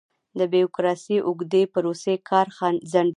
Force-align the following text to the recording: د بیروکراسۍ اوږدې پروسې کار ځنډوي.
د 0.39 0.41
بیروکراسۍ 0.51 1.17
اوږدې 1.27 1.63
پروسې 1.73 2.13
کار 2.29 2.47
ځنډوي. 2.91 3.09